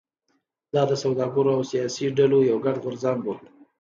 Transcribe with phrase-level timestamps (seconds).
[0.73, 3.29] دا د سوداګرو او سیاسي ډلو یو ګډ غورځنګ و.